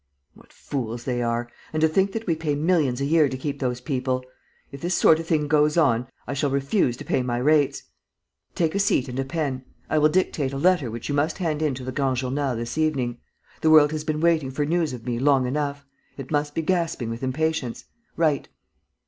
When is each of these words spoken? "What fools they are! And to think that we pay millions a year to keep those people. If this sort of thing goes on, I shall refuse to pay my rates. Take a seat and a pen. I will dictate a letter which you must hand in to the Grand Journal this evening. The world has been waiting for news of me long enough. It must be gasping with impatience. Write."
"What 0.33 0.51
fools 0.51 1.03
they 1.03 1.21
are! 1.21 1.47
And 1.71 1.79
to 1.81 1.87
think 1.87 2.11
that 2.13 2.25
we 2.25 2.35
pay 2.35 2.55
millions 2.55 3.01
a 3.01 3.05
year 3.05 3.29
to 3.29 3.37
keep 3.37 3.59
those 3.59 3.79
people. 3.79 4.25
If 4.71 4.81
this 4.81 4.95
sort 4.95 5.19
of 5.19 5.27
thing 5.27 5.47
goes 5.47 5.77
on, 5.77 6.07
I 6.25 6.33
shall 6.33 6.49
refuse 6.49 6.97
to 6.97 7.05
pay 7.05 7.21
my 7.21 7.37
rates. 7.37 7.83
Take 8.55 8.73
a 8.73 8.79
seat 8.79 9.09
and 9.09 9.19
a 9.19 9.23
pen. 9.23 9.63
I 9.91 9.99
will 9.99 10.09
dictate 10.09 10.53
a 10.53 10.57
letter 10.57 10.89
which 10.89 11.07
you 11.07 11.13
must 11.13 11.37
hand 11.37 11.61
in 11.61 11.75
to 11.75 11.83
the 11.83 11.91
Grand 11.91 12.17
Journal 12.17 12.55
this 12.55 12.79
evening. 12.79 13.19
The 13.61 13.69
world 13.69 13.91
has 13.91 14.03
been 14.03 14.21
waiting 14.21 14.49
for 14.49 14.65
news 14.65 14.91
of 14.91 15.05
me 15.05 15.19
long 15.19 15.45
enough. 15.45 15.85
It 16.17 16.31
must 16.31 16.55
be 16.55 16.63
gasping 16.63 17.11
with 17.11 17.21
impatience. 17.21 17.85
Write." 18.17 18.47